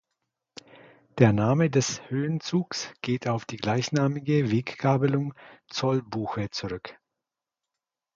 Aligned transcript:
Der 1.19 1.31
Name 1.31 1.69
des 1.69 2.01
Höhenzugs 2.09 2.91
geht 3.03 3.27
auf 3.27 3.45
die 3.45 3.57
gleichnamige 3.57 4.49
Weggabelung 4.49 5.35
Zollbuche 5.67 6.49
zurück. 6.49 6.97